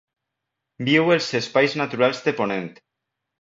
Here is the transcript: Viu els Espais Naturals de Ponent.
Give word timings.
Viu 0.87 1.11
els 1.15 1.27
Espais 1.41 1.75
Naturals 1.83 2.25
de 2.29 2.35
Ponent. 2.41 2.67